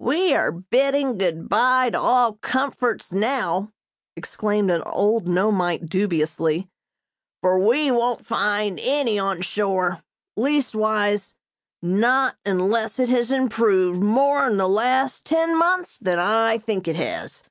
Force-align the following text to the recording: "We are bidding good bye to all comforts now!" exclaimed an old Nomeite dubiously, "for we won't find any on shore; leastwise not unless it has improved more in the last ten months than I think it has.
"We 0.00 0.34
are 0.34 0.50
bidding 0.50 1.18
good 1.18 1.48
bye 1.48 1.90
to 1.90 2.00
all 2.00 2.32
comforts 2.32 3.12
now!" 3.12 3.70
exclaimed 4.16 4.72
an 4.72 4.82
old 4.82 5.28
Nomeite 5.28 5.86
dubiously, 5.88 6.68
"for 7.42 7.60
we 7.60 7.92
won't 7.92 8.26
find 8.26 8.80
any 8.82 9.20
on 9.20 9.40
shore; 9.40 10.02
leastwise 10.36 11.34
not 11.80 12.38
unless 12.44 12.98
it 12.98 13.08
has 13.10 13.30
improved 13.30 14.02
more 14.02 14.48
in 14.48 14.56
the 14.56 14.68
last 14.68 15.24
ten 15.24 15.56
months 15.56 15.96
than 15.96 16.18
I 16.18 16.58
think 16.58 16.88
it 16.88 16.96
has. 16.96 17.44